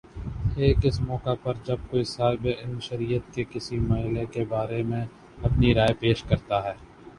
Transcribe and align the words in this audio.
ایک 0.57 0.77
اس 0.83 0.99
موقع 1.01 1.33
پر 1.43 1.53
جب 1.65 1.77
کوئی 1.89 2.03
صاحبِ 2.05 2.53
علم 2.55 2.79
شریعت 2.79 3.33
کے 3.35 3.43
کسی 3.51 3.79
مئلے 3.81 4.25
کے 4.31 4.45
بارے 4.49 4.81
میں 4.83 5.05
اپنی 5.41 5.73
رائے 5.73 5.93
پیش 5.99 6.23
کرتا 6.23 6.63
ہے 6.63 6.73